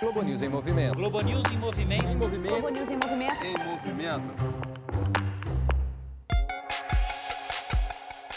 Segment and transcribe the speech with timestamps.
[0.00, 0.96] Globo News em movimento.
[0.96, 2.06] Globo News em movimento.
[2.06, 2.52] Em movimento.
[2.52, 3.44] Globo News em movimento.
[3.44, 4.32] Em movimento.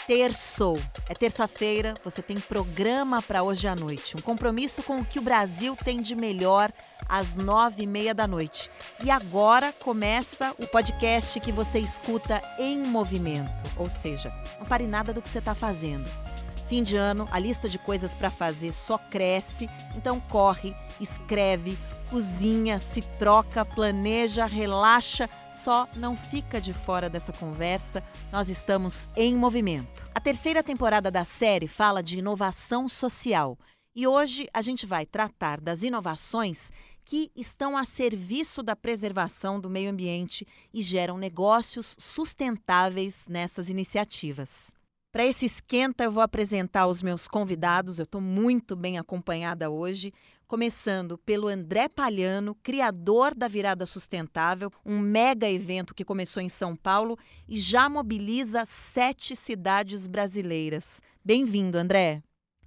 [0.06, 0.78] Terçou.
[1.08, 4.14] É terça-feira, você tem programa para hoje à noite.
[4.14, 6.70] Um compromisso com o que o Brasil tem de melhor
[7.08, 8.70] às nove e meia da noite.
[9.02, 13.64] E agora começa o podcast que você escuta em movimento.
[13.78, 16.23] Ou seja, não pare nada do que você está fazendo.
[16.66, 21.78] Fim de ano, a lista de coisas para fazer só cresce, então corre, escreve,
[22.10, 28.02] cozinha, se troca, planeja, relaxa, só não fica de fora dessa conversa.
[28.32, 30.08] Nós estamos em movimento.
[30.14, 33.58] A terceira temporada da série fala de inovação social
[33.94, 36.72] e hoje a gente vai tratar das inovações
[37.04, 44.74] que estão a serviço da preservação do meio ambiente e geram negócios sustentáveis nessas iniciativas.
[45.14, 48.00] Para esse esquenta, eu vou apresentar os meus convidados.
[48.00, 50.12] Eu estou muito bem acompanhada hoje,
[50.44, 56.74] começando pelo André Palhano, criador da Virada Sustentável, um mega evento que começou em São
[56.74, 57.16] Paulo
[57.48, 61.00] e já mobiliza sete cidades brasileiras.
[61.24, 62.20] Bem-vindo, André.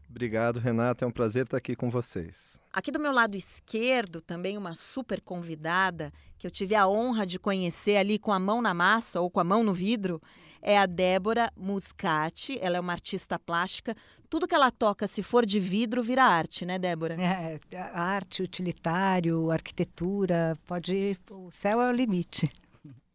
[0.09, 1.03] Obrigado, Renata.
[1.03, 2.61] É um prazer estar aqui com vocês.
[2.71, 7.37] Aqui do meu lado esquerdo, também uma super convidada que eu tive a honra de
[7.37, 10.21] conhecer ali com a mão na massa ou com a mão no vidro,
[10.61, 12.57] é a Débora Muscati.
[12.61, 13.95] Ela é uma artista plástica.
[14.29, 17.15] Tudo que ela toca, se for de vidro, vira arte, né, Débora?
[17.15, 17.59] É,
[17.93, 21.17] arte, utilitário, arquitetura, pode.
[21.31, 22.51] O céu é o limite.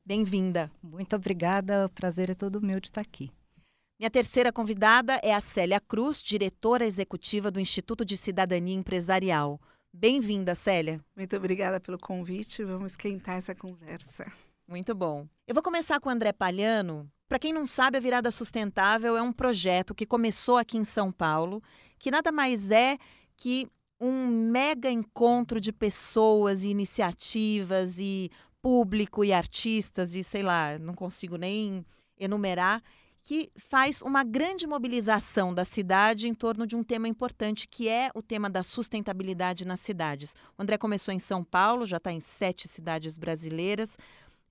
[0.04, 0.70] Bem-vinda.
[0.82, 1.86] Muito obrigada.
[1.86, 3.30] O prazer é todo meu de estar aqui.
[3.98, 9.60] Minha terceira convidada é a Célia Cruz, diretora executiva do Instituto de Cidadania Empresarial.
[9.92, 11.00] Bem-vinda, Célia.
[11.14, 12.64] Muito obrigada pelo convite.
[12.64, 14.26] Vamos esquentar essa conversa.
[14.66, 15.28] Muito bom.
[15.46, 17.08] Eu vou começar com o André Palhano.
[17.32, 21.10] Para quem não sabe, a Virada Sustentável é um projeto que começou aqui em São
[21.10, 21.62] Paulo,
[21.98, 22.98] que nada mais é
[23.38, 23.66] que
[23.98, 28.30] um mega encontro de pessoas e iniciativas e
[28.60, 31.86] público e artistas e sei lá, não consigo nem
[32.20, 32.82] enumerar
[33.24, 38.10] que faz uma grande mobilização da cidade em torno de um tema importante, que é
[38.14, 40.36] o tema da sustentabilidade nas cidades.
[40.58, 43.96] O André começou em São Paulo, já está em sete cidades brasileiras.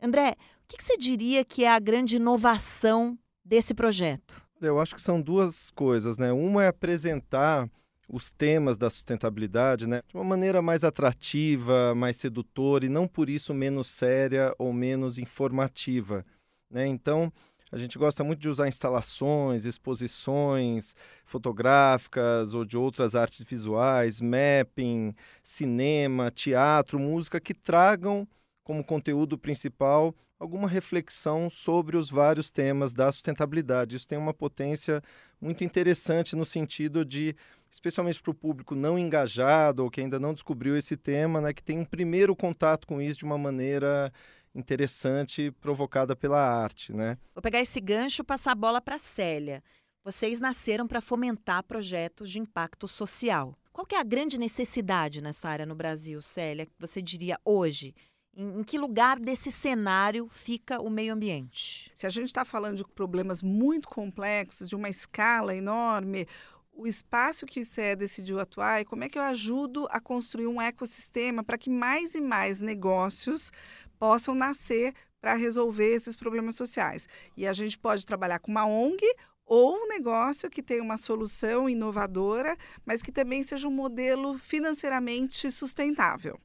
[0.02, 0.36] André,
[0.72, 4.42] que, que você diria que é a grande inovação desse projeto?
[4.62, 6.32] Eu acho que são duas coisas, né?
[6.32, 7.70] Uma é apresentar
[8.08, 13.30] os temas da sustentabilidade né, de uma maneira mais atrativa, mais sedutora e não por
[13.30, 16.26] isso menos séria ou menos informativa.
[16.70, 16.88] Né?
[16.88, 17.32] Então,
[17.72, 20.94] a gente gosta muito de usar instalações, exposições
[21.26, 28.28] fotográficas ou de outras artes visuais, mapping, cinema, teatro, música que tragam
[28.64, 33.96] como conteúdo principal alguma reflexão sobre os vários temas da sustentabilidade.
[33.96, 35.00] Isso tem uma potência
[35.40, 37.36] muito interessante no sentido de,
[37.70, 41.62] especialmente para o público não engajado ou que ainda não descobriu esse tema, né, que
[41.62, 44.12] tem um primeiro contato com isso de uma maneira
[44.54, 47.18] interessante provocada pela arte, né?
[47.36, 49.64] Vou pegar esse gancho e passar a bola para Célia.
[50.04, 53.56] Vocês nasceram para fomentar projetos de impacto social.
[53.72, 57.94] Qual é a grande necessidade nessa área no Brasil, Célia, que você diria hoje?
[58.36, 61.92] Em, em que lugar desse cenário fica o meio ambiente?
[61.94, 66.28] Se a gente está falando de problemas muito complexos, de uma escala enorme,
[66.74, 70.48] o espaço que o ICE decidiu atuar e como é que eu ajudo a construir
[70.48, 73.52] um ecossistema para que mais e mais negócios
[74.00, 77.08] possam nascer para resolver esses problemas sociais.
[77.38, 79.06] E a gente pode trabalhar com uma ONG
[79.46, 85.52] ou um negócio que tenha uma solução inovadora, mas que também seja um modelo financeiramente
[85.52, 86.40] sustentável.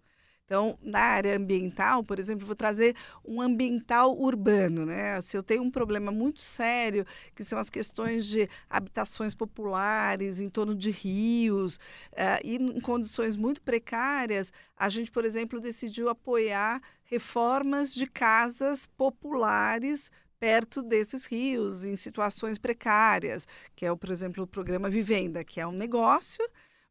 [0.46, 4.86] Então, na área ambiental, por exemplo, vou trazer um ambiental urbano.
[4.86, 5.20] Né?
[5.20, 10.48] Se eu tenho um problema muito sério, que são as questões de habitações populares em
[10.48, 11.76] torno de rios,
[12.12, 18.86] uh, e em condições muito precárias, a gente, por exemplo, decidiu apoiar reformas de casas
[18.86, 25.60] populares perto desses rios, em situações precárias, que é, por exemplo, o programa Vivenda, que
[25.60, 26.46] é um negócio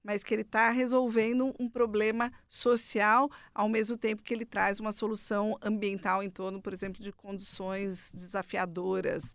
[0.06, 4.92] mas que ele está resolvendo um problema social, ao mesmo tempo que ele traz uma
[4.92, 9.34] solução ambiental em torno, por exemplo, de condições desafiadoras.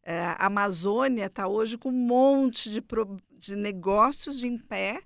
[0.00, 5.02] É, a Amazônia está hoje com um monte de, pro, de negócios de em pé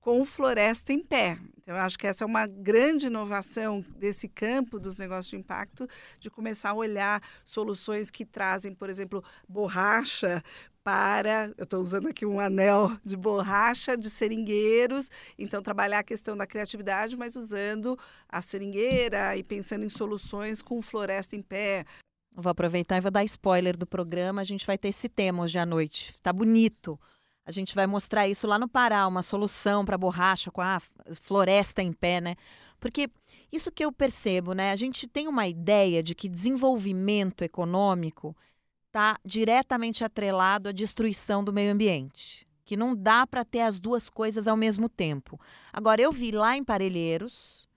[0.00, 1.36] com floresta em pé.
[1.58, 5.86] Então, eu acho que essa é uma grande inovação desse campo dos negócios de impacto,
[6.18, 10.42] de começar a olhar soluções que trazem, por exemplo, borracha
[10.90, 15.08] para, eu estou usando aqui um anel de borracha de seringueiros,
[15.38, 17.96] então trabalhar a questão da criatividade, mas usando
[18.28, 21.84] a seringueira e pensando em soluções com floresta em pé.
[22.34, 25.60] Vou aproveitar e vou dar spoiler do programa, a gente vai ter esse tema hoje
[25.60, 26.12] à noite.
[26.20, 26.98] Tá bonito.
[27.46, 30.80] A gente vai mostrar isso lá no Pará, uma solução para borracha com a
[31.14, 32.34] floresta em pé, né?
[32.80, 33.08] Porque
[33.52, 34.72] isso que eu percebo, né?
[34.72, 38.36] A gente tem uma ideia de que desenvolvimento econômico
[38.90, 44.10] está diretamente atrelado à destruição do meio ambiente, que não dá para ter as duas
[44.10, 45.40] coisas ao mesmo tempo.
[45.72, 47.68] Agora eu vi lá em Parelheiros,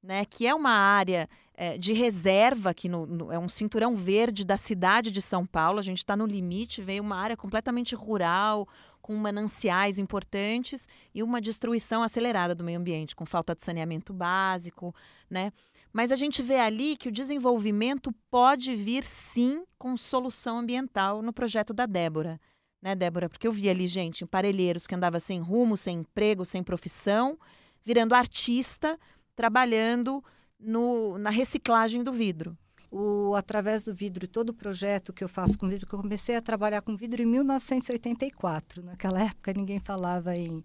[0.00, 4.44] né, que é uma área é, de reserva, que no, no, é um cinturão verde
[4.44, 5.78] da cidade de São Paulo.
[5.78, 8.66] A gente está no limite, veio uma área completamente rural,
[9.00, 14.94] com mananciais importantes e uma destruição acelerada do meio ambiente, com falta de saneamento básico,
[15.28, 15.52] né?
[15.92, 21.32] Mas a gente vê ali que o desenvolvimento pode vir sim com solução ambiental no
[21.32, 22.40] projeto da Débora.
[22.80, 23.28] Né, Débora?
[23.28, 27.38] Porque eu vi ali gente Parelheiros que andava sem rumo, sem emprego, sem profissão,
[27.84, 28.98] virando artista,
[29.36, 30.24] trabalhando
[30.58, 32.56] no, na reciclagem do vidro.
[32.90, 36.36] O, através do vidro, todo o projeto que eu faço com vidro, que eu comecei
[36.36, 38.82] a trabalhar com vidro em 1984.
[38.82, 40.62] Naquela época ninguém falava em,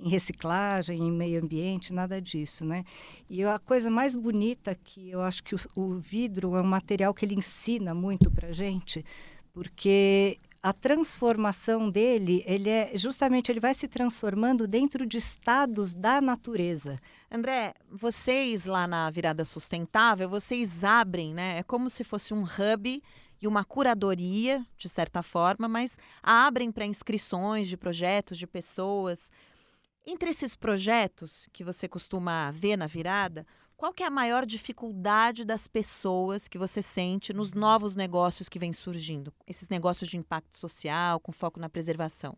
[0.00, 2.84] em reciclagem, em meio ambiente, nada disso, né?
[3.28, 7.12] E a coisa mais bonita que eu acho que o, o vidro é um material
[7.12, 9.04] que ele ensina muito para gente,
[9.52, 16.20] porque a transformação dele, ele é justamente ele vai se transformando dentro de estados da
[16.20, 16.98] natureza.
[17.30, 21.58] André, vocês lá na Virada Sustentável, vocês abrem, né?
[21.58, 23.02] É como se fosse um hub
[23.40, 29.32] e uma curadoria, de certa forma, mas abrem para inscrições de projetos, de pessoas.
[30.06, 35.44] Entre esses projetos que você costuma ver na virada, qual que é a maior dificuldade
[35.44, 39.32] das pessoas que você sente nos novos negócios que vêm surgindo?
[39.46, 42.36] Esses negócios de impacto social, com foco na preservação.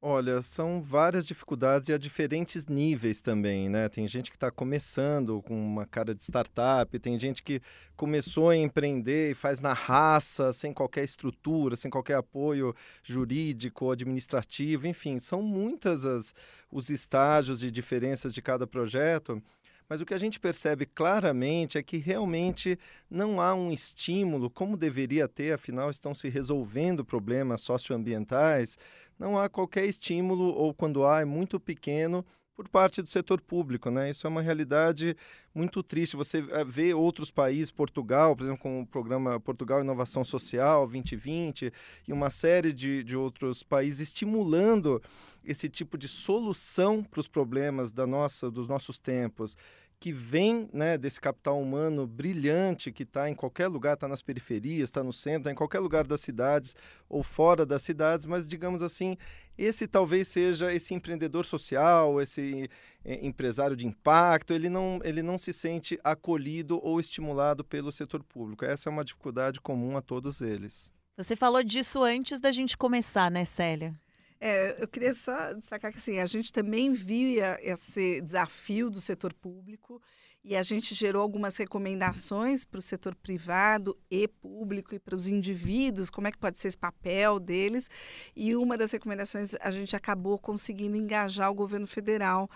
[0.00, 3.88] Olha, são várias dificuldades e a diferentes níveis também, né?
[3.88, 7.60] Tem gente que está começando com uma cara de startup, tem gente que
[7.96, 12.72] começou a empreender e faz na raça, sem qualquer estrutura, sem qualquer apoio
[13.02, 16.32] jurídico, administrativo, enfim, são muitas as,
[16.70, 19.42] os estágios e diferenças de cada projeto.
[19.88, 22.78] Mas o que a gente percebe claramente é que realmente
[23.10, 28.76] não há um estímulo como deveria ter, afinal estão se resolvendo problemas socioambientais,
[29.18, 32.24] não há qualquer estímulo ou quando há é muito pequeno
[32.58, 34.10] por parte do setor público, né?
[34.10, 35.16] Isso é uma realidade
[35.54, 36.16] muito triste.
[36.16, 41.72] Você eh, vê outros países, Portugal, por exemplo, com o programa Portugal Inovação Social 2020
[42.08, 45.00] e uma série de, de outros países estimulando
[45.44, 49.56] esse tipo de solução para os problemas da nossa, dos nossos tempos
[50.00, 54.88] que vem né, desse capital humano brilhante que está em qualquer lugar, está nas periferias,
[54.88, 56.76] está no centro, está em qualquer lugar das cidades
[57.08, 59.16] ou fora das cidades, mas digamos assim,
[59.56, 62.70] esse talvez seja esse empreendedor social, esse
[63.04, 68.22] é, empresário de impacto, ele não, ele não se sente acolhido ou estimulado pelo setor
[68.22, 68.64] público.
[68.64, 70.92] Essa é uma dificuldade comum a todos eles.
[71.16, 73.98] Você falou disso antes da gente começar, né, Célia?
[74.40, 79.34] É, eu queria só destacar que assim, a gente também via esse desafio do setor
[79.34, 80.00] público
[80.44, 85.26] e a gente gerou algumas recomendações para o setor privado e público e para os
[85.26, 87.90] indivíduos, como é que pode ser esse papel deles.
[88.34, 92.48] E uma das recomendações a gente acabou conseguindo engajar o governo federal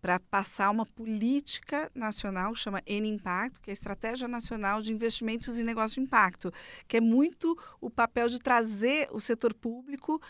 [0.00, 5.58] para passar uma política nacional, chama N Impacto, que é a Estratégia Nacional de Investimentos
[5.58, 6.52] em Negócio de Impacto,
[6.86, 10.20] que é muito o papel de trazer o setor público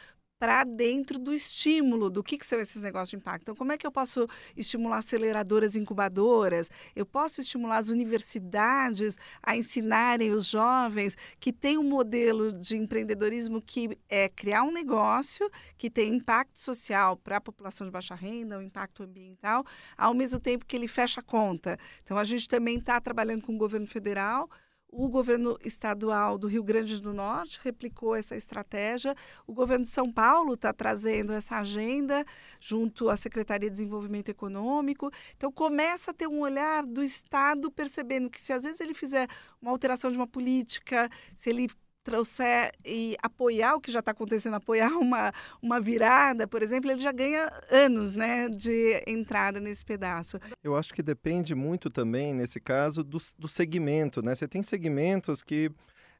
[0.41, 3.43] para dentro do estímulo do que, que são esses negócios de impacto.
[3.43, 4.27] Então, como é que eu posso
[4.57, 6.71] estimular aceleradoras incubadoras?
[6.97, 13.61] Eu posso estimular as universidades a ensinarem os jovens que tem um modelo de empreendedorismo
[13.61, 18.59] que é criar um negócio que tem impacto social para a população de baixa renda,
[18.59, 19.63] um impacto ambiental,
[19.95, 21.79] ao mesmo tempo que ele fecha a conta.
[22.03, 24.49] Então, a gente também está trabalhando com o governo federal
[24.93, 29.15] o governo estadual do Rio Grande do Norte replicou essa estratégia.
[29.47, 32.25] O governo de São Paulo está trazendo essa agenda
[32.59, 35.11] junto à Secretaria de Desenvolvimento Econômico.
[35.37, 39.29] Então, começa a ter um olhar do Estado percebendo que, se às vezes ele fizer
[39.63, 41.69] uma alteração de uma política, se ele
[42.03, 47.01] trouxer e apoiar o que já está acontecendo, apoiar uma, uma virada, por exemplo, ele
[47.01, 50.39] já ganha anos né, de entrada nesse pedaço.
[50.63, 54.25] Eu acho que depende muito também, nesse caso, do, do segmento.
[54.25, 54.35] Né?
[54.35, 55.71] Você tem segmentos que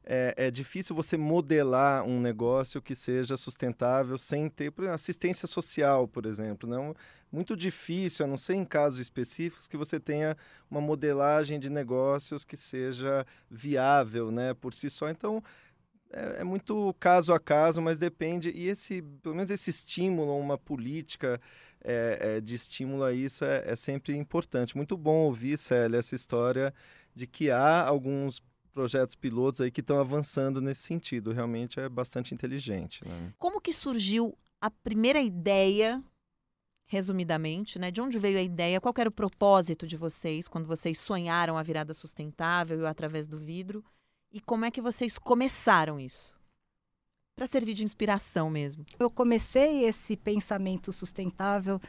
[0.03, 6.25] é, é, difícil você modelar um negócio que seja sustentável sem ter assistência social, por
[6.25, 6.67] exemplo.
[6.67, 6.93] Não né?
[7.31, 10.35] muito difícil, a não ser em casos específicos, que você tenha
[10.69, 15.09] uma modelagem de negócios que seja viável, né, por si só.
[15.09, 15.41] Então
[16.13, 18.51] é, é, muito caso a caso, mas depende.
[18.51, 21.39] E esse, pelo menos esse estímulo, uma política
[21.83, 24.75] é, é, de estímulo a isso é, é, sempre importante.
[24.75, 26.73] Muito bom ouvir, Célia, essa história
[27.15, 28.41] de que há alguns
[28.73, 31.31] projetos pilotos aí que estão avançando nesse sentido.
[31.31, 33.07] Realmente é bastante inteligente.
[33.07, 33.33] Né?
[33.37, 36.01] Como que surgiu a primeira ideia,
[36.85, 37.89] resumidamente, né?
[37.89, 38.81] De onde veio a ideia?
[38.81, 43.83] Qual era o propósito de vocês quando vocês sonharam a virada sustentável através do vidro?
[44.31, 46.33] E como é que vocês começaram isso?
[47.35, 48.85] Para servir de inspiração mesmo.
[48.97, 51.81] Eu comecei esse pensamento sustentável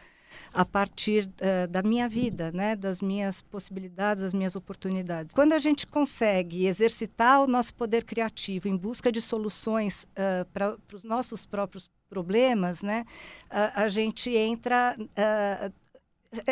[0.53, 5.35] a partir uh, da minha vida, né, das minhas possibilidades, das minhas oportunidades.
[5.35, 10.77] Quando a gente consegue exercitar o nosso poder criativo em busca de soluções uh, para
[10.93, 13.05] os nossos próprios problemas, né,
[13.47, 14.97] uh, a gente entra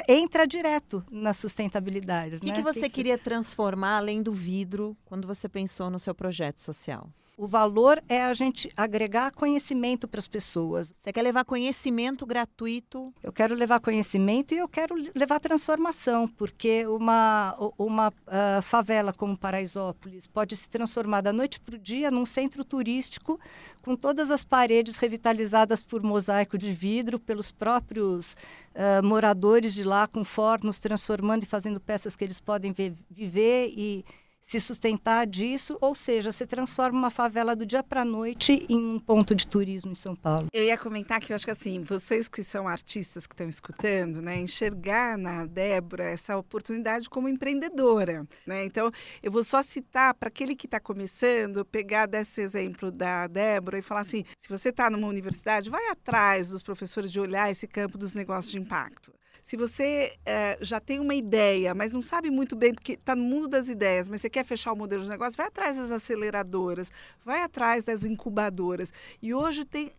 [0.09, 2.37] entra direto na sustentabilidade.
[2.37, 2.55] O que, né?
[2.55, 2.91] que você que...
[2.91, 7.09] queria transformar além do vidro quando você pensou no seu projeto social?
[7.41, 10.93] O valor é a gente agregar conhecimento para as pessoas.
[10.93, 13.15] Você quer levar conhecimento gratuito?
[13.23, 19.39] Eu quero levar conhecimento e eu quero levar transformação, porque uma, uma uh, favela como
[19.39, 23.41] Paraisópolis pode se transformar da noite para o dia num centro turístico
[23.81, 28.37] com todas as paredes revitalizadas por mosaico de vidro, pelos próprios
[28.75, 32.75] uh, moradores de lá, com fornos transformando e fazendo peças que eles podem
[33.11, 34.05] viver e
[34.41, 38.79] se sustentar disso, ou seja, se transforma uma favela do dia para a noite em
[38.79, 40.49] um ponto de turismo em São Paulo.
[40.53, 44.21] Eu ia comentar que eu acho que assim, vocês que são artistas que estão escutando,
[44.21, 48.65] né, enxergar na Débora essa oportunidade como empreendedora, né?
[48.65, 48.91] Então,
[49.23, 53.83] eu vou só citar para aquele que está começando, pegar desse exemplo da Débora e
[53.83, 57.99] falar assim, se você está numa universidade, vai atrás dos professores de olhar esse campo
[57.99, 59.13] dos negócios de impacto.
[59.51, 63.25] Se você é, já tem uma ideia, mas não sabe muito bem, porque está no
[63.25, 66.93] mundo das ideias, mas você quer fechar o modelo de negócio, vai atrás das aceleradoras,
[67.25, 68.93] vai atrás das incubadoras.
[69.21, 69.91] E hoje tem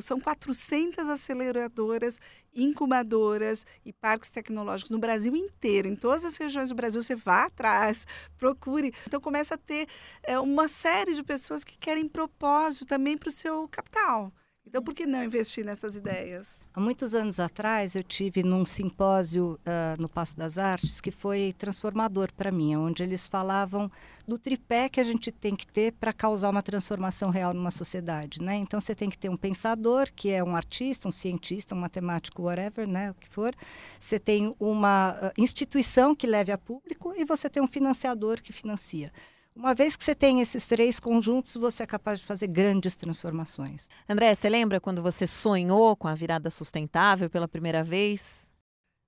[0.00, 2.18] são 400 aceleradoras,
[2.54, 7.02] incubadoras e parques tecnológicos no Brasil inteiro, em todas as regiões do Brasil.
[7.02, 8.06] Você vá atrás,
[8.38, 8.90] procure.
[9.06, 9.86] Então começa a ter
[10.22, 14.32] é, uma série de pessoas que querem propósito também para o seu capital.
[14.66, 16.60] Então, por que não investir nessas ideias?
[16.72, 21.54] Há muitos anos atrás, eu tive num simpósio uh, no Passo das Artes que foi
[21.56, 23.90] transformador para mim, onde eles falavam
[24.26, 28.42] do tripé que a gente tem que ter para causar uma transformação real numa sociedade,
[28.42, 28.56] né?
[28.56, 32.42] Então, você tem que ter um pensador, que é um artista, um cientista, um matemático,
[32.42, 33.54] whatever, né, o que for.
[34.00, 38.52] Você tem uma uh, instituição que leve a público e você tem um financiador que
[38.52, 39.12] financia.
[39.56, 43.88] Uma vez que você tem esses três conjuntos, você é capaz de fazer grandes transformações.
[44.08, 48.48] André, você lembra quando você sonhou com a virada sustentável pela primeira vez?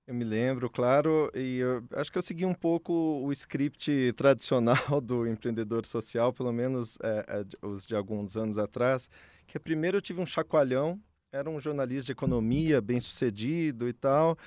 [0.07, 5.01] Eu me lembro, claro, e eu acho que eu segui um pouco o script tradicional
[5.01, 9.09] do empreendedor social, pelo menos é, é, os de alguns anos atrás,
[9.45, 10.97] que primeiro eu tive um chacoalhão,
[11.29, 14.37] era um jornalista de economia, bem sucedido e tal,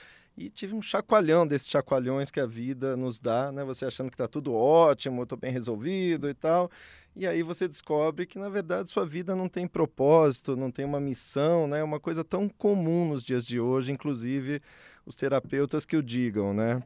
[0.40, 3.62] e tive um chacoalhão desses chacoalhões que a vida nos dá, né?
[3.62, 6.70] Você achando que está tudo ótimo, estou bem resolvido e tal.
[7.14, 10.98] E aí você descobre que, na verdade, sua vida não tem propósito, não tem uma
[10.98, 11.80] missão, né?
[11.80, 14.62] É uma coisa tão comum nos dias de hoje, inclusive
[15.04, 16.82] os terapeutas que o digam, né?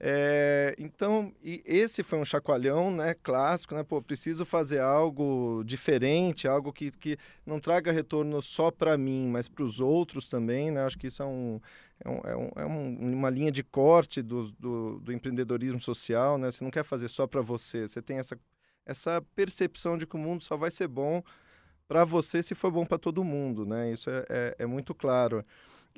[0.00, 3.82] É, então, esse foi um chacoalhão né, clássico, né?
[3.82, 9.48] Pô, preciso fazer algo diferente, algo que, que não traga retorno só para mim, mas
[9.48, 10.84] para os outros também, né?
[10.84, 11.60] Acho que isso é, é, um,
[12.04, 16.50] é, um, é um, uma linha de corte do, do, do, empreendedorismo social, né?
[16.50, 18.38] Você não quer fazer só para você, você tem essa,
[18.86, 21.22] essa percepção de que o mundo só vai ser bom
[21.88, 23.90] para você se for bom para todo mundo, né?
[23.92, 25.44] Isso é, é, é muito claro.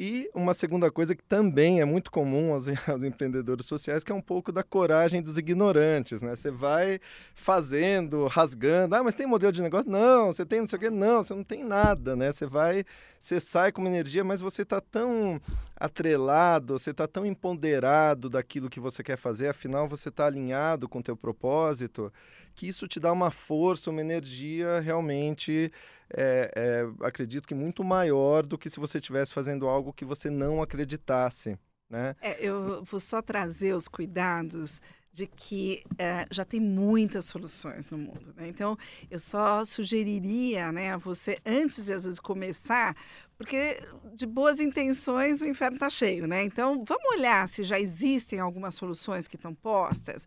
[0.02, 4.14] E uma segunda coisa que também é muito comum aos, aos, empreendedores sociais, que é
[4.14, 6.34] um pouco da coragem dos ignorantes, né?
[6.34, 6.98] Você vai
[7.34, 9.90] fazendo, rasgando, ah, mas tem modelo de negócio?
[9.90, 10.88] Não, você tem não sei o quê?
[10.88, 12.32] Não, você não tem nada, né?
[12.32, 12.82] Você vai,
[13.18, 15.38] você sai com uma energia, mas você está tão
[15.76, 21.00] atrelado, você está tão empoderado daquilo que você quer fazer, afinal você está alinhado com
[21.00, 22.10] o teu propósito,
[22.54, 25.70] que isso te dá uma força, uma energia realmente
[26.16, 30.30] é, é, acredito que muito maior do que se você estivesse fazendo algo que você
[30.30, 31.58] não acreditasse.
[31.88, 32.14] Né?
[32.20, 34.80] É, eu vou só trazer os cuidados
[35.12, 38.32] de que é, já tem muitas soluções no mundo.
[38.36, 38.46] Né?
[38.46, 38.78] Então,
[39.10, 42.94] eu só sugeriria né, a você, antes de às vezes começar,
[43.36, 43.80] porque
[44.14, 46.28] de boas intenções o inferno está cheio.
[46.28, 46.44] Né?
[46.44, 50.26] Então, vamos olhar se já existem algumas soluções que estão postas.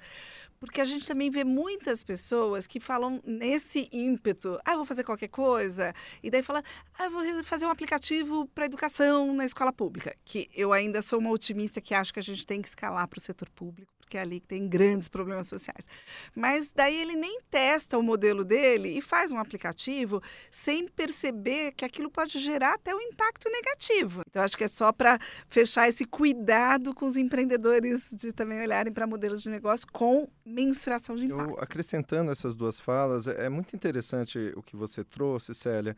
[0.66, 5.28] Porque a gente também vê muitas pessoas que falam nesse ímpeto, ah, vou fazer qualquer
[5.28, 6.64] coisa, e daí fala,
[6.98, 11.32] ah, vou fazer um aplicativo para educação na escola pública, que eu ainda sou uma
[11.32, 14.40] otimista que acho que a gente tem que escalar para o setor público é ali
[14.40, 15.88] que tem grandes problemas sociais.
[16.36, 21.86] Mas daí ele nem testa o modelo dele e faz um aplicativo sem perceber que
[21.86, 24.24] aquilo pode gerar até um impacto negativo.
[24.28, 28.92] Então acho que é só para fechar esse cuidado com os empreendedores de também olharem
[28.92, 31.52] para modelos de negócio com mensuração de impacto.
[31.52, 35.96] Eu, acrescentando essas duas falas, é, é muito interessante o que você trouxe, Célia.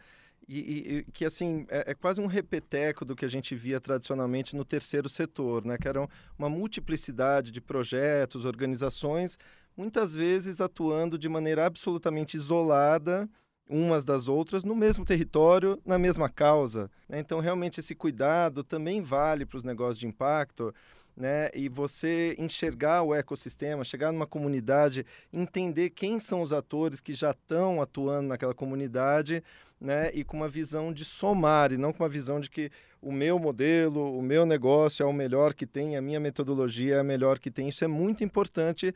[0.47, 4.55] E, e, que assim é, é, quase um repeteco do que a gente via tradicionalmente
[4.55, 5.77] no terceiro setor, né?
[5.77, 9.37] Que era uma multiplicidade de projetos, organizações,
[9.75, 13.29] muitas vezes atuando de maneira absolutamente isolada
[13.67, 16.89] umas das outras no mesmo território, na mesma causa.
[17.09, 17.19] Né?
[17.19, 20.73] Então, realmente, esse cuidado também vale para os negócios de impacto.
[21.15, 21.49] Né?
[21.53, 27.31] E você enxergar o ecossistema, chegar numa comunidade, entender quem são os atores que já
[27.31, 29.41] estão atuando naquela comunidade
[29.79, 30.09] né?
[30.13, 33.37] E com uma visão de somar e não com uma visão de que o meu
[33.37, 37.39] modelo, o meu negócio é o melhor que tem, a minha metodologia é a melhor
[37.39, 37.69] que tem.
[37.69, 38.93] Isso é muito importante,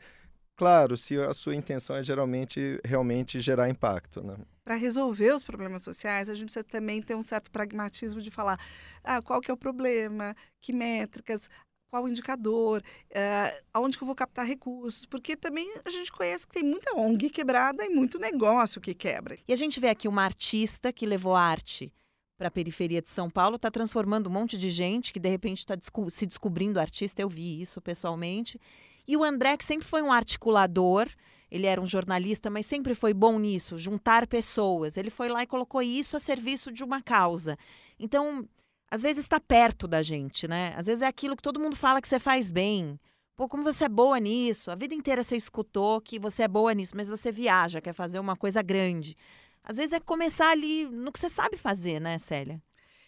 [0.56, 4.36] claro, se a sua intenção é geralmente realmente gerar impacto, né?
[4.64, 8.58] Para resolver os problemas sociais, a gente precisa também ter um certo pragmatismo de falar
[9.02, 11.48] ah, qual que é o problema, que métricas,
[11.90, 16.46] qual o indicador, uh, aonde que eu vou captar recursos, porque também a gente conhece
[16.46, 19.36] que tem muita ONG quebrada e muito negócio que quebra.
[19.46, 21.92] E a gente vê aqui uma artista que levou arte
[22.38, 25.58] para a periferia de São Paulo, está transformando um monte de gente que de repente
[25.58, 28.58] está desco se descobrindo artista, eu vi isso pessoalmente.
[29.06, 31.08] E o André, que sempre foi um articulador,
[31.50, 34.96] ele era um jornalista, mas sempre foi bom nisso, juntar pessoas.
[34.96, 37.58] Ele foi lá e colocou isso a serviço de uma causa.
[37.98, 38.48] Então,
[38.90, 40.74] às vezes está perto da gente, né?
[40.76, 42.98] Às vezes é aquilo que todo mundo fala que você faz bem.
[43.36, 44.70] Pô, como você é boa nisso.
[44.70, 48.18] A vida inteira você escutou que você é boa nisso, mas você viaja, quer fazer
[48.18, 49.16] uma coisa grande.
[49.62, 52.60] Às vezes é começar ali no que você sabe fazer, né, Célia?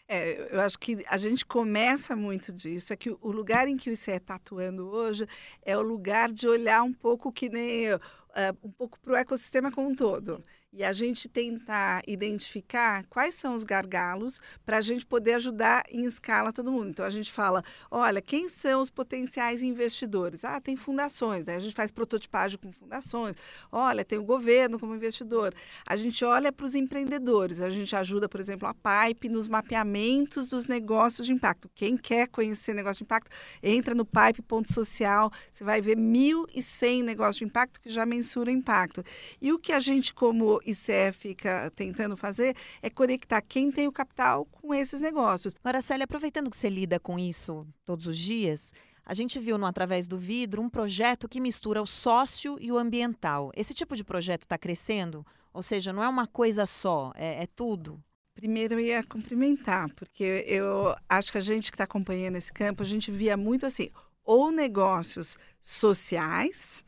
[0.08, 2.92] É, eu acho que a gente começa muito disso.
[2.92, 5.26] É que o lugar em que ICE está atuando hoje
[5.62, 7.86] é o lugar de olhar um pouco que nem
[8.32, 13.34] uh, um pouco para o ecossistema como um todo e a gente tentar identificar quais
[13.34, 16.88] são os gargalos para a gente poder ajudar em escala todo mundo.
[16.88, 20.44] Então a gente fala, olha, quem são os potenciais investidores?
[20.44, 21.56] Ah, tem fundações, né?
[21.56, 23.36] A gente faz prototipagem com fundações.
[23.70, 25.54] Olha, tem o governo como investidor.
[25.86, 27.60] A gente olha para os empreendedores.
[27.60, 31.70] A gente ajuda, por exemplo, a Pipe nos mapeamentos dos negócios de impacto.
[31.74, 33.30] Quem quer conhecer negócio de impacto,
[33.62, 39.04] entra no pipe.social, você vai ver 1.100 negócios de impacto que já mensuram impacto.
[39.40, 43.92] E o que a gente como ICE fica tentando fazer é conectar quem tem o
[43.92, 45.56] capital com esses negócios.
[45.62, 48.72] Maracele, aproveitando que você lida com isso todos os dias,
[49.04, 52.78] a gente viu no Através do Vidro um projeto que mistura o sócio e o
[52.78, 53.50] ambiental.
[53.56, 55.26] Esse tipo de projeto está crescendo?
[55.52, 58.02] Ou seja, não é uma coisa só, é, é tudo?
[58.34, 62.82] Primeiro eu ia cumprimentar, porque eu acho que a gente que está acompanhando esse campo,
[62.82, 63.90] a gente via muito assim,
[64.24, 66.82] ou negócios sociais,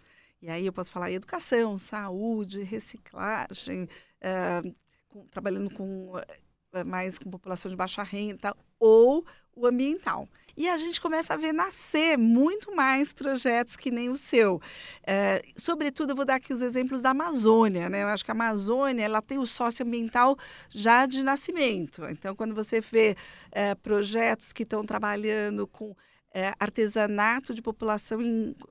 [0.45, 4.75] e aí eu posso falar educação, saúde, reciclagem, uh,
[5.09, 9.25] com, trabalhando com uh, mais com população de baixa renda, ou
[9.57, 10.29] o ambiental.
[10.55, 14.61] E a gente começa a ver nascer muito mais projetos que nem o seu.
[15.07, 17.89] É, sobretudo, eu vou dar aqui os exemplos da Amazônia.
[17.89, 18.03] Né?
[18.03, 20.37] Eu acho que a Amazônia ela tem o socioambiental
[20.69, 22.05] já de nascimento.
[22.11, 23.17] Então, quando você vê
[23.51, 25.97] é, projetos que estão trabalhando com
[26.35, 28.21] é, artesanato de população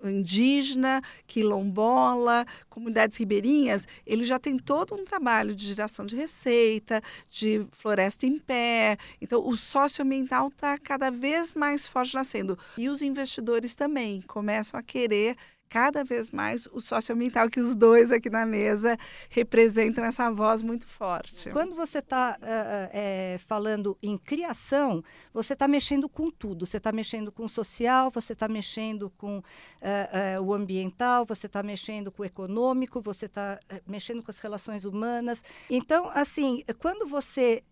[0.04, 7.66] indígena, quilombola, comunidades ribeirinhas, ele já tem todo um trabalho de geração de receita, de
[7.72, 8.98] floresta em pé.
[9.22, 12.60] Então, o socioambiental está cada vez mais forte nascendo.
[12.78, 15.38] E os investidores também começam a querer
[15.74, 18.96] cada vez mais o socioambiental, que os dois aqui na mesa
[19.28, 21.50] representam essa voz muito forte.
[21.50, 26.64] Quando você está uh, é, eh, falando em criação, você está mexendo com tudo.
[26.64, 31.48] Você está mexendo com o social, você está mexendo com uh, uh, o ambiental, você
[31.48, 35.44] está mexendo com o econômico, você está mexendo com as relações humanas.
[35.68, 37.64] Então, assim, quando você,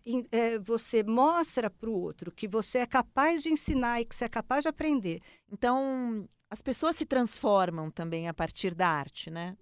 [0.64, 4.28] você mostra para o outro que você é capaz de ensinar e que você é
[4.28, 5.20] capaz de aprender.
[5.52, 9.56] Então, as pessoas se transformam também a partir da arte, né?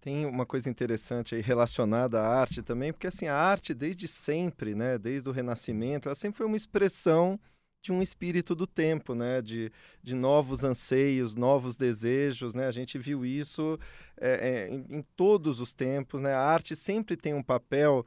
[0.00, 4.74] Tem uma coisa interessante aí relacionada à arte também, porque assim, a arte desde sempre,
[4.74, 7.38] né, desde o Renascimento, ela sempre foi uma expressão
[7.82, 9.42] de um espírito do tempo, né?
[9.42, 9.70] de,
[10.02, 12.54] de novos anseios, novos desejos.
[12.54, 12.66] Né?
[12.66, 13.78] A gente viu isso
[14.16, 16.22] é, é, em, em, todos os tempos.
[16.22, 16.32] Né?
[16.32, 18.06] A arte sempre tem um papel,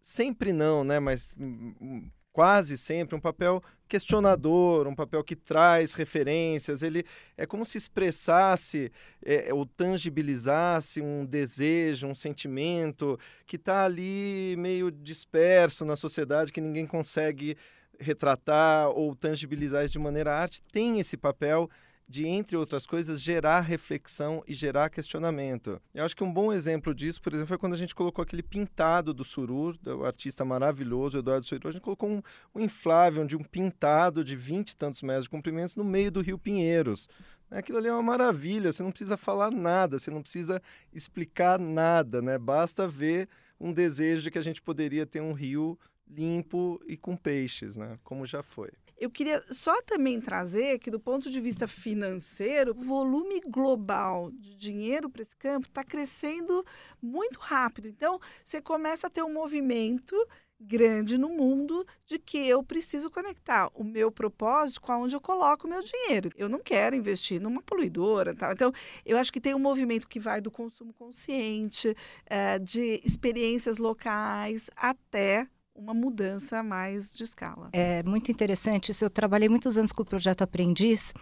[0.00, 1.00] sempre não, né?
[1.00, 6.82] mas hum, hum, quase sempre um papel questionador, um papel que traz referências.
[6.82, 7.02] Ele
[7.34, 8.92] é como se expressasse
[9.24, 16.60] é, ou tangibilizasse um desejo, um sentimento que está ali meio disperso na sociedade, que
[16.60, 17.56] ninguém consegue
[17.98, 20.60] retratar ou tangibilizar de maneira arte.
[20.70, 21.70] Tem esse papel
[22.08, 25.80] de, entre outras coisas, gerar reflexão e gerar questionamento.
[25.92, 28.42] Eu acho que um bom exemplo disso, por exemplo, foi quando a gente colocou aquele
[28.42, 31.68] pintado do Surur, do artista maravilhoso, Eduardo Surur.
[31.68, 32.22] A gente colocou um,
[32.54, 36.20] um inflável de um pintado de vinte e tantos metros de comprimentos no meio do
[36.20, 37.08] Rio Pinheiros.
[37.50, 40.60] Aquilo ali é uma maravilha, você não precisa falar nada, você não precisa
[40.92, 42.38] explicar nada, né?
[42.38, 47.16] Basta ver um desejo de que a gente poderia ter um rio limpo e com
[47.16, 47.98] peixes, né?
[48.02, 48.70] Como já foi.
[48.98, 54.56] Eu queria só também trazer que, do ponto de vista financeiro, o volume global de
[54.56, 56.64] dinheiro para esse campo está crescendo
[57.00, 57.88] muito rápido.
[57.88, 60.16] Então, você começa a ter um movimento
[60.58, 65.66] grande no mundo de que eu preciso conectar o meu propósito com aonde eu coloco
[65.66, 66.30] o meu dinheiro.
[66.36, 68.34] Eu não quero investir numa poluidora.
[68.34, 68.52] Tal.
[68.52, 68.72] Então,
[69.04, 74.70] eu acho que tem um movimento que vai do consumo consciente, é, de experiências locais,
[74.74, 77.68] até uma mudança mais de escala.
[77.72, 79.04] É muito interessante isso.
[79.04, 81.12] Eu trabalhei muitos anos com o projeto Aprendiz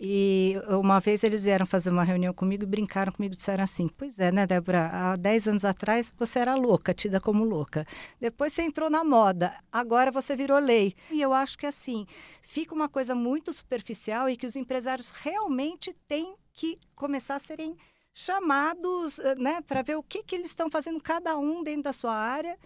[0.00, 3.88] e uma vez eles vieram fazer uma reunião comigo e brincaram comigo e disseram assim:
[3.88, 4.88] Pois é, né, Débora?
[4.92, 7.86] Há 10 anos atrás você era louca, tida como louca.
[8.20, 10.94] Depois você entrou na moda, agora você virou lei.
[11.10, 12.06] E eu acho que assim,
[12.40, 17.76] fica uma coisa muito superficial e que os empresários realmente têm que começar a serem
[18.14, 21.92] chamados eh, né, para ver o que, que eles estão fazendo, cada um dentro da
[21.92, 22.56] sua área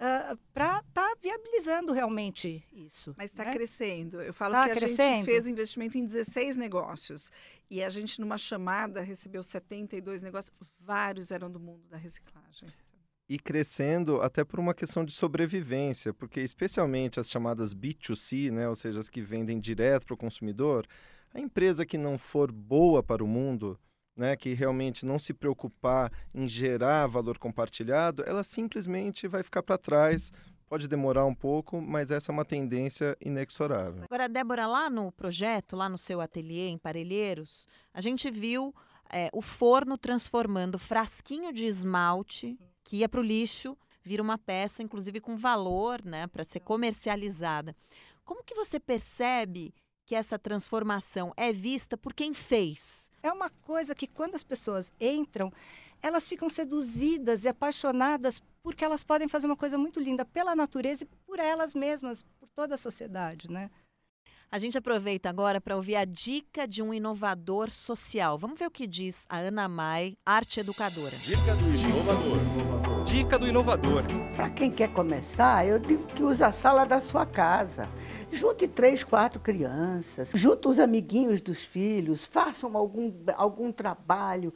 [0.00, 3.14] uh, ah, para estar tá viabilizando realmente isso.
[3.16, 3.52] Mas está né?
[3.52, 4.20] crescendo.
[4.20, 5.16] Eu falo tá que a crescendo.
[5.16, 7.30] gente fez investimento em 16 negócios.
[7.70, 10.52] E a gente, numa chamada, recebeu 72 negócios.
[10.80, 12.68] Vários eram do mundo da reciclagem.
[13.28, 18.76] E crescendo até por uma questão de sobrevivência, porque especialmente as chamadas B2C, né, ou
[18.76, 20.86] seja, as que vendem direto para o consumidor,
[21.34, 23.76] a empresa que não for boa para o mundo,
[24.16, 29.76] né, que realmente não se preocupar em gerar valor compartilhado, ela simplesmente vai ficar para
[29.76, 30.32] trás.
[30.68, 34.04] Pode demorar um pouco, mas essa é uma tendência inexorável.
[34.04, 38.74] Agora, Débora, lá no projeto, lá no seu ateliê em Parelheiros, a gente viu
[39.10, 44.82] é, o forno transformando frasquinho de esmalte que ia para o lixo, vira uma peça,
[44.82, 47.74] inclusive com valor, né, para ser comercializada.
[48.24, 49.74] Como que você percebe
[50.04, 53.05] que essa transformação é vista por quem fez?
[53.26, 55.52] É uma coisa que quando as pessoas entram,
[56.02, 61.04] elas ficam seduzidas e apaixonadas porque elas podem fazer uma coisa muito linda pela natureza
[61.04, 63.70] e por elas mesmas, por toda a sociedade, né?
[64.50, 68.38] A gente aproveita agora para ouvir a dica de um inovador social.
[68.38, 71.16] Vamos ver o que diz a Ana Mai, arte educadora.
[71.16, 73.04] Dica do inovador.
[73.04, 74.04] Dica do inovador.
[74.36, 77.88] Para quem quer começar, eu digo que usa a sala da sua casa.
[78.32, 84.52] Junte três, quatro crianças, junte os amiguinhos dos filhos, façam algum, algum trabalho.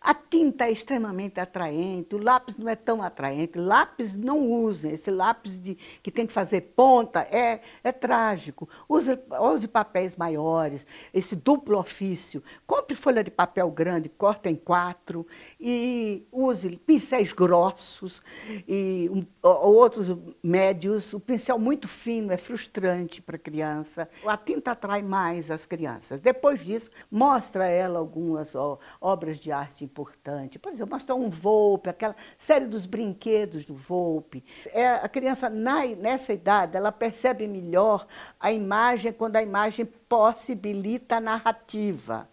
[0.00, 3.58] A tinta é extremamente atraente, o lápis não é tão atraente.
[3.58, 8.68] Lápis não usem, esse lápis de, que tem que fazer ponta é, é trágico.
[8.88, 9.16] Use,
[9.54, 12.42] use papéis maiores, esse duplo ofício.
[12.66, 15.24] Compre folha de papel grande, corta em quatro
[15.60, 18.20] e use pincéis grossos
[18.66, 20.08] e um, outros
[20.42, 21.12] médios.
[21.12, 24.08] O pincel muito fino é frustrante frustrante para a criança.
[24.26, 26.20] A tinta atrai mais as crianças.
[26.20, 30.60] Depois disso, mostra a ela algumas ó, obras de arte importantes.
[30.60, 34.42] Por exemplo, mostra um Volpe, aquela série dos brinquedos do Volpe.
[34.72, 38.06] É, a criança, na, nessa idade, ela percebe melhor
[38.38, 42.28] a imagem quando a imagem possibilita a narrativa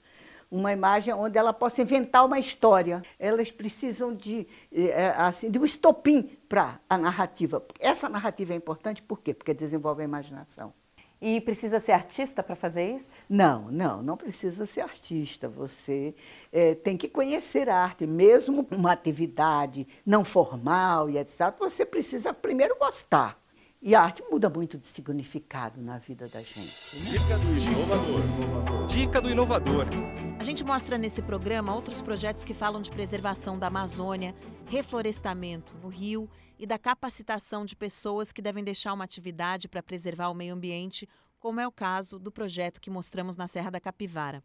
[0.50, 3.04] uma imagem onde ela possa inventar uma história.
[3.20, 7.64] Elas precisam de, é, assim, de um estopim para a narrativa.
[7.80, 9.34] Essa narrativa é importante por quê?
[9.34, 10.74] Porque desenvolve a imaginação.
[11.20, 13.16] E precisa ser artista para fazer isso?
[13.28, 15.50] Não, não, não precisa ser artista.
[15.50, 16.14] Você
[16.54, 21.54] é, tem que conhecer a arte, mesmo uma atividade não formal e etc.
[21.60, 23.40] Você precisa primeiro gostar.
[23.82, 26.96] E a arte muda muito de significado na vida da gente.
[26.96, 27.12] Né?
[27.12, 28.88] Dica do inovador.
[28.88, 29.86] Dica do inovador.
[30.40, 34.36] A gente mostra nesse programa outros projetos que falam de preservação da Amazônia,
[34.68, 40.30] reflorestamento no rio e da capacitação de pessoas que devem deixar uma atividade para preservar
[40.30, 44.44] o meio ambiente, como é o caso do projeto que mostramos na Serra da Capivara.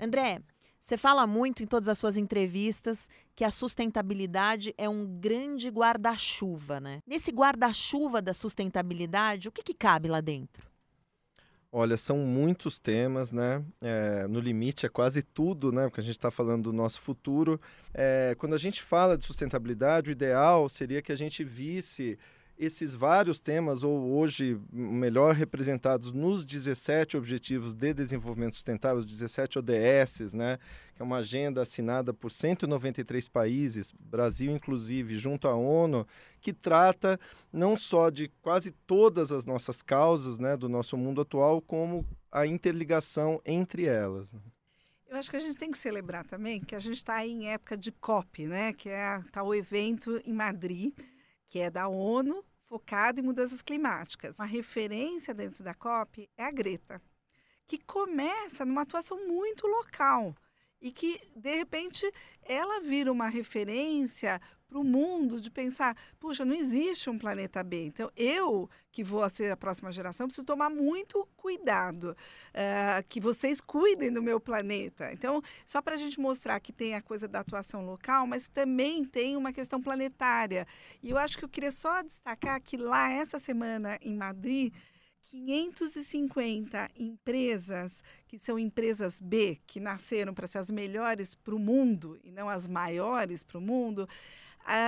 [0.00, 0.40] André,
[0.80, 6.80] você fala muito em todas as suas entrevistas que a sustentabilidade é um grande guarda-chuva,
[6.80, 7.00] né?
[7.04, 10.71] Nesse guarda-chuva da sustentabilidade, o que, que cabe lá dentro?
[11.74, 13.64] Olha, são muitos temas, né?
[13.82, 15.84] É, no limite é quase tudo, né?
[15.84, 17.58] Porque a gente está falando do nosso futuro.
[17.94, 22.18] É, quando a gente fala de sustentabilidade, o ideal seria que a gente visse
[22.64, 29.58] esses vários temas, ou hoje melhor representados nos 17 Objetivos de Desenvolvimento Sustentável, os 17
[29.58, 30.58] ODS, né,
[30.94, 36.06] que é uma agenda assinada por 193 países, Brasil inclusive, junto à ONU,
[36.40, 37.18] que trata
[37.52, 42.46] não só de quase todas as nossas causas né, do nosso mundo atual, como a
[42.46, 44.32] interligação entre elas.
[44.32, 44.40] Né.
[45.08, 47.76] Eu acho que a gente tem que celebrar também que a gente está em época
[47.76, 48.72] de COP, né?
[48.72, 50.94] Que é tá o evento em Madrid,
[51.46, 54.38] que é da ONU, focado em mudanças climáticas.
[54.38, 57.02] Uma referência dentro da COP é a Greta,
[57.66, 60.34] que começa numa atuação muito local
[60.80, 64.40] e que, de repente, ela vira uma referência
[64.72, 67.84] para o mundo de pensar, puxa, não existe um planeta B.
[67.84, 73.60] Então, eu, que vou ser a próxima geração, preciso tomar muito cuidado, uh, que vocês
[73.60, 75.12] cuidem do meu planeta.
[75.12, 79.04] Então, só para a gente mostrar que tem a coisa da atuação local, mas também
[79.04, 80.66] tem uma questão planetária.
[81.02, 84.72] E eu acho que eu queria só destacar que lá, essa semana, em Madrid,
[85.24, 92.18] 550 empresas, que são empresas B, que nasceram para ser as melhores para o mundo
[92.22, 94.08] e não as maiores para o mundo,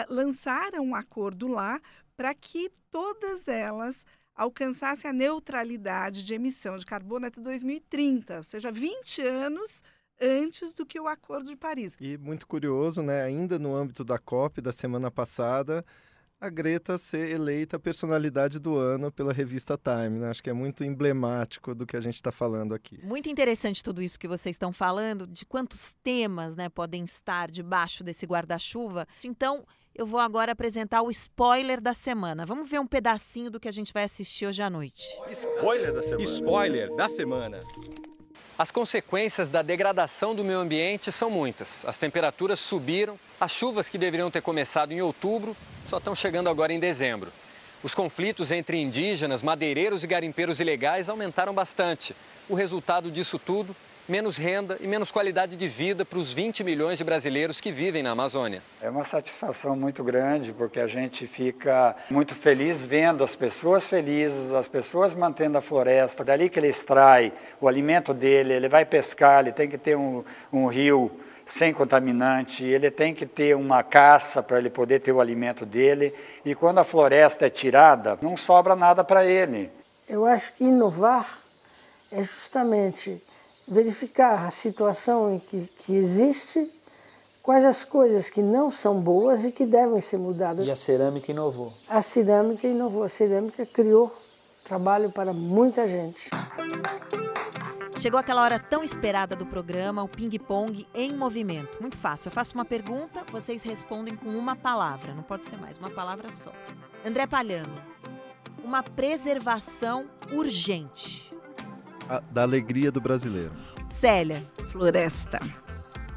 [0.08, 1.80] lançaram um acordo lá
[2.16, 8.70] para que todas elas alcançassem a neutralidade de emissão de carbono até 2030, ou seja,
[8.70, 9.82] 20 anos
[10.20, 11.96] antes do que o Acordo de Paris.
[12.00, 13.22] E muito curioso, né?
[13.22, 15.84] Ainda no âmbito da COP da semana passada,
[16.44, 20.18] a Greta ser eleita personalidade do ano pela revista Time.
[20.18, 20.28] Né?
[20.28, 23.00] Acho que é muito emblemático do que a gente está falando aqui.
[23.02, 28.04] Muito interessante tudo isso que vocês estão falando, de quantos temas né, podem estar debaixo
[28.04, 29.08] desse guarda-chuva.
[29.24, 32.44] Então, eu vou agora apresentar o spoiler da semana.
[32.44, 35.02] Vamos ver um pedacinho do que a gente vai assistir hoje à noite.
[35.30, 36.22] Spoiler da semana.
[36.22, 37.60] Spoiler da semana.
[38.56, 41.84] As consequências da degradação do meio ambiente são muitas.
[41.86, 45.56] As temperaturas subiram, as chuvas que deveriam ter começado em outubro
[45.88, 47.32] só estão chegando agora em dezembro.
[47.82, 52.14] Os conflitos entre indígenas, madeireiros e garimpeiros ilegais aumentaram bastante.
[52.48, 53.74] O resultado disso tudo
[54.08, 58.02] menos renda e menos qualidade de vida para os 20 milhões de brasileiros que vivem
[58.02, 58.62] na Amazônia.
[58.80, 64.52] É uma satisfação muito grande porque a gente fica muito feliz vendo as pessoas felizes,
[64.52, 66.24] as pessoas mantendo a floresta.
[66.24, 70.22] Dali que ele extrai o alimento dele, ele vai pescar, ele tem que ter um,
[70.52, 71.10] um rio
[71.46, 76.14] sem contaminante, ele tem que ter uma caça para ele poder ter o alimento dele.
[76.44, 79.70] E quando a floresta é tirada, não sobra nada para ele.
[80.08, 81.38] Eu acho que inovar
[82.12, 83.20] é justamente
[83.66, 86.70] verificar a situação em que, que existe,
[87.42, 90.66] quais as coisas que não são boas e que devem ser mudadas.
[90.66, 91.72] E a cerâmica inovou?
[91.88, 93.04] A cerâmica inovou.
[93.04, 94.12] A cerâmica criou
[94.64, 96.30] trabalho para muita gente.
[97.96, 101.80] Chegou aquela hora tão esperada do programa, o ping-pong em movimento.
[101.80, 102.28] Muito fácil.
[102.28, 105.14] Eu faço uma pergunta, vocês respondem com uma palavra.
[105.14, 106.50] Não pode ser mais, uma palavra só.
[107.06, 107.80] André Palhano,
[108.64, 111.33] uma preservação urgente
[112.08, 113.52] a, da alegria do brasileiro.
[113.88, 114.42] Célia.
[114.66, 115.38] Floresta.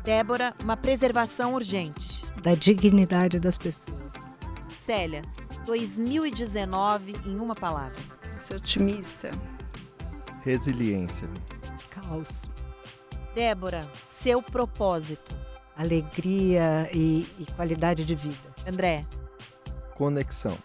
[0.04, 2.26] Débora, uma preservação urgente.
[2.41, 4.13] Da dignidade das pessoas.
[4.78, 5.21] Célia,
[5.65, 7.97] 2019 em uma palavra.
[8.39, 9.32] Ser otimista.
[10.43, 11.28] Resiliência.
[11.89, 12.50] Caos.
[13.36, 15.36] Débora, seu propósito.
[15.76, 18.56] Alegria e, e qualidade de vida.
[18.67, 19.06] André.
[19.93, 20.58] Conexão.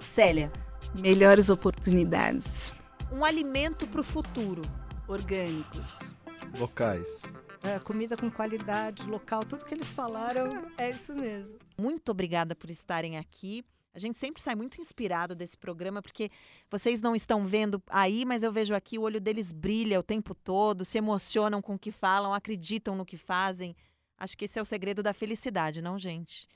[0.00, 0.50] Célia.
[0.98, 2.74] Melhores oportunidades
[3.12, 4.62] um alimento para o futuro.
[5.08, 6.10] Orgânicos.
[6.58, 7.22] Locais.
[7.62, 11.58] É, comida com qualidade, local, tudo que eles falaram é isso mesmo.
[11.76, 13.64] Muito obrigada por estarem aqui.
[13.92, 16.30] A gente sempre sai muito inspirado desse programa, porque
[16.70, 20.32] vocês não estão vendo aí, mas eu vejo aqui o olho deles brilha o tempo
[20.32, 23.74] todo, se emocionam com o que falam, acreditam no que fazem.
[24.16, 26.48] Acho que esse é o segredo da felicidade, não, gente?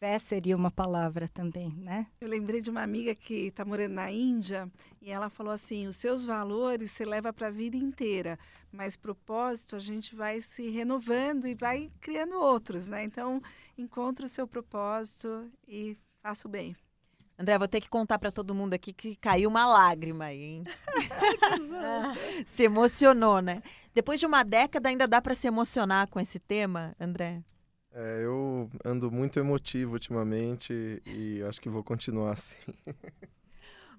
[0.00, 2.06] Fé seria uma palavra também, né?
[2.20, 4.70] Eu lembrei de uma amiga que está morando na Índia
[5.02, 8.38] e ela falou assim: os seus valores você leva para a vida inteira,
[8.70, 13.02] mas propósito a gente vai se renovando e vai criando outros, né?
[13.02, 13.42] Então,
[13.76, 16.76] encontre o seu propósito e faça o bem.
[17.36, 20.64] André, vou ter que contar para todo mundo aqui que caiu uma lágrima aí, hein?
[22.46, 23.62] se emocionou, né?
[23.92, 27.42] Depois de uma década ainda dá para se emocionar com esse tema, André?
[28.00, 32.54] É, eu ando muito emotivo ultimamente e acho que vou continuar assim.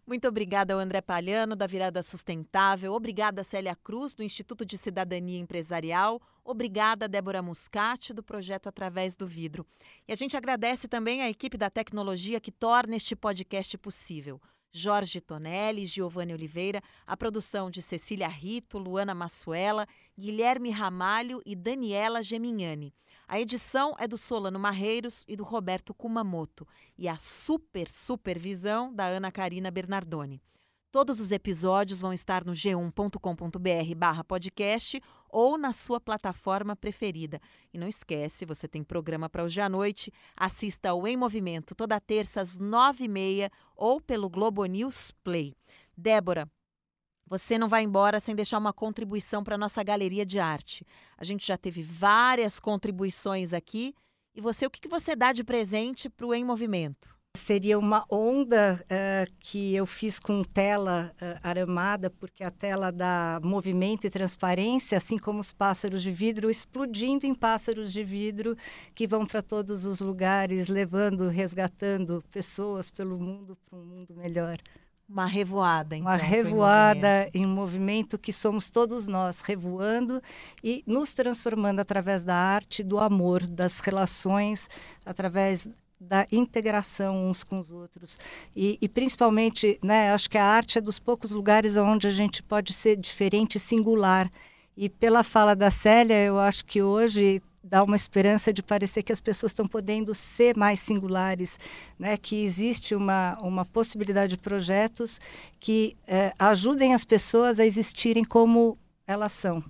[0.07, 2.93] Muito obrigada ao André Palhano, da Virada Sustentável.
[2.93, 6.21] Obrigada, Célia Cruz, do Instituto de Cidadania Empresarial.
[6.45, 9.67] Obrigada, Débora Muscati, do projeto Através do Vidro.
[10.07, 14.41] E a gente agradece também a equipe da tecnologia que torna este podcast possível.
[14.71, 22.21] Jorge Tonelli, Giovanni Oliveira, a produção de Cecília Rito, Luana Massuela, Guilherme Ramalho e Daniela
[22.21, 22.93] Gemignani.
[23.27, 29.05] A edição é do Solano Marreiros e do Roberto Kumamoto e a super supervisão da
[29.05, 30.41] Ana Karina Bernardoni.
[30.91, 34.99] Todos os episódios vão estar no g1.com.br barra podcast
[35.30, 37.39] ou na sua plataforma preferida.
[37.71, 40.12] E não esquece, você tem programa para hoje à noite.
[40.36, 45.54] Assista ao Em Movimento toda terça às nove e meia ou pelo Globo News Play.
[45.95, 46.49] Débora,
[47.23, 50.84] você não vai embora sem deixar uma contribuição para nossa galeria de arte.
[51.15, 53.93] A gente já teve várias contribuições aqui.
[54.34, 57.18] E você, o que, que você dá de presente para o Em Movimento?
[57.38, 63.39] Seria uma onda uh, que eu fiz com tela uh, aramada, porque a tela dá
[63.44, 68.58] movimento e transparência, assim como os pássaros de vidro, explodindo em pássaros de vidro
[68.96, 74.58] que vão para todos os lugares, levando, resgatando pessoas pelo mundo para um mundo melhor.
[75.08, 76.10] Uma revoada, então.
[76.10, 77.36] Uma revoada em movimento.
[77.36, 80.20] em movimento que somos todos nós, revoando
[80.63, 84.68] e nos transformando através da arte, do amor, das relações,
[85.06, 85.68] através
[85.99, 88.19] da integração uns com os outros.
[88.55, 92.41] E, e, principalmente, né, acho que a arte é dos poucos lugares onde a gente
[92.41, 94.31] pode ser diferente singular.
[94.77, 99.12] E pela fala da Célia, eu acho que hoje dá uma esperança de parecer que
[99.12, 101.59] as pessoas estão podendo ser mais singulares,
[101.97, 102.15] né?
[102.15, 105.19] que existe uma, uma possibilidade de projetos
[105.59, 109.62] que é, ajudem as pessoas a existirem como elas são.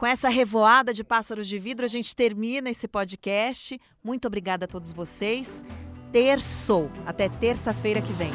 [0.00, 3.78] Com essa revoada de pássaros de vidro, a gente termina esse podcast.
[4.02, 5.62] Muito obrigada a todos vocês.
[6.10, 6.90] Terçou.
[7.04, 8.32] Até terça-feira que vem.